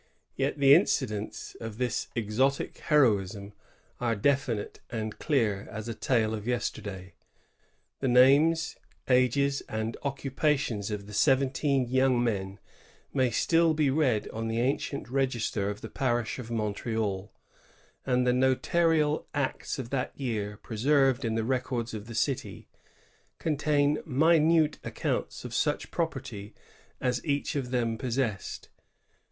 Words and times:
Yet 0.35 0.57
the 0.57 0.73
incidents 0.73 1.55
of 1.61 1.77
this 1.77 2.07
exotic 2.15 2.75
heroism 2.79 3.53
are 3.99 4.15
definite 4.15 4.79
and 4.89 5.19
clear 5.19 5.67
as 5.69 5.87
a 5.87 5.93
tale 5.93 6.33
of 6.33 6.47
yesterday. 6.47 7.13
The 7.99 8.07
names, 8.07 8.77
ages, 9.07 9.61
and 9.69 9.95
occupations 10.01 10.89
of 10.89 11.05
the 11.05 11.13
seventeen 11.13 11.85
young 11.87 12.23
men 12.23 12.57
may 13.13 13.29
still 13.29 13.75
be 13.75 13.91
read 13.91 14.27
on 14.29 14.47
the 14.47 14.59
ancient 14.59 15.07
register 15.07 15.69
of 15.69 15.81
the 15.81 15.87
parish 15.89 16.39
of 16.39 16.49
Montreal; 16.49 17.31
and 18.03 18.25
the 18.25 18.33
notarial 18.33 19.27
acts 19.35 19.77
of 19.77 19.91
that 19.91 20.19
year, 20.19 20.57
pre 20.63 20.77
served 20.77 21.23
in 21.23 21.35
the 21.35 21.43
records 21.45 21.93
of 21.93 22.07
the 22.07 22.15
city, 22.15 22.67
contain 23.37 23.99
minute 24.07 24.79
accounts 24.83 25.45
of 25.45 25.53
such 25.53 25.91
property 25.91 26.55
as 26.99 27.23
each 27.23 27.55
of 27.55 27.69
them 27.69 27.99
possessed. 27.99 28.69